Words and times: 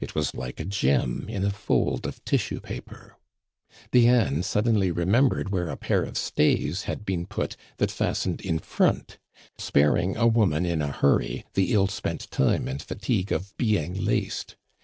It 0.00 0.16
was 0.16 0.34
like 0.34 0.58
a 0.58 0.64
gem 0.64 1.26
in 1.28 1.44
a 1.44 1.50
fold 1.50 2.04
of 2.04 2.24
tissue 2.24 2.58
paper. 2.58 3.16
Diane 3.92 4.42
suddenly 4.42 4.90
remembered 4.90 5.50
where 5.50 5.68
a 5.68 5.76
pair 5.76 6.02
of 6.02 6.18
stays 6.18 6.82
had 6.90 7.04
been 7.06 7.24
put 7.24 7.56
that 7.76 7.92
fastened 7.92 8.40
in 8.40 8.58
front, 8.58 9.18
sparing 9.58 10.16
a 10.16 10.26
woman 10.26 10.66
in 10.66 10.82
a 10.82 10.88
hurry 10.90 11.44
the 11.54 11.72
ill 11.72 11.86
spent 11.86 12.28
time 12.32 12.66
and 12.66 12.82
fatigue 12.82 13.30
of 13.30 13.56
being 13.58 13.94
laced. 14.04 14.56